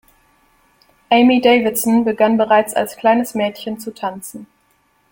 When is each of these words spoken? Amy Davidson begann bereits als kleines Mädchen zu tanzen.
Amy 1.11 1.39
Davidson 1.41 2.03
begann 2.05 2.35
bereits 2.35 2.73
als 2.73 2.97
kleines 2.97 3.35
Mädchen 3.35 3.79
zu 3.79 3.93
tanzen. 3.93 4.47